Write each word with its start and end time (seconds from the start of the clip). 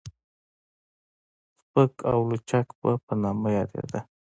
سپک 1.55 1.93
او 2.11 2.19
لچک 2.29 2.67
به 2.79 2.91
په 3.05 3.13
نامه 3.23 3.49
يادېده. 3.57 3.99